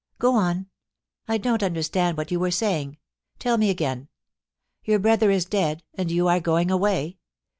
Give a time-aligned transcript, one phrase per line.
[0.17, 0.65] Go on.
[1.27, 2.97] I don't understand what you were sa3ring.
[3.37, 4.07] Tell me again.
[4.83, 7.19] Your brother is dead, and you are going away.